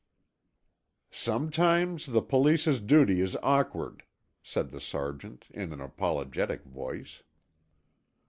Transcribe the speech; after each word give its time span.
"Sometimes 1.11 2.07
the 2.07 2.23
police's 2.23 2.81
duty 2.81 3.21
is 3.21 3.37
awkward," 3.43 4.01
said 4.41 4.71
the 4.71 4.81
sergeant 4.81 5.45
in 5.51 5.71
an 5.71 5.79
apologetic 5.79 6.63
voice. 6.63 7.21